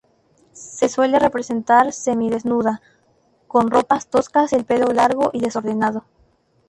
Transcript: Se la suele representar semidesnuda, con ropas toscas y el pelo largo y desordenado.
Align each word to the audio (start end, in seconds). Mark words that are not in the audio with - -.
Se 0.53 0.85
la 0.85 0.89
suele 0.89 1.19
representar 1.19 1.93
semidesnuda, 1.93 2.81
con 3.47 3.69
ropas 3.69 4.07
toscas 4.07 4.51
y 4.51 4.55
el 4.55 4.65
pelo 4.65 4.87
largo 4.87 5.29
y 5.31 5.41
desordenado. 5.41 6.05